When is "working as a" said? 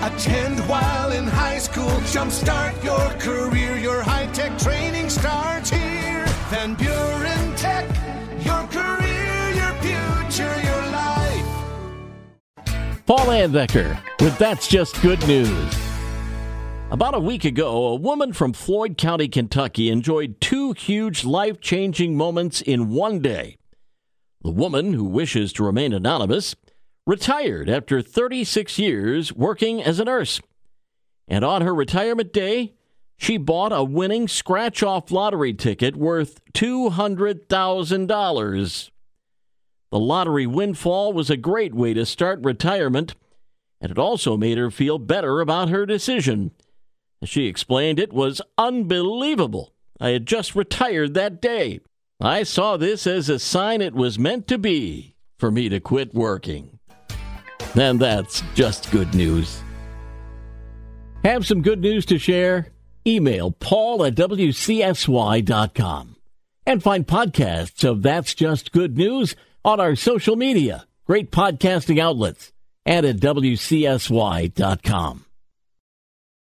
29.32-30.04